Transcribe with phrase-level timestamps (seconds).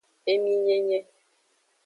[0.31, 0.99] Eminyenye.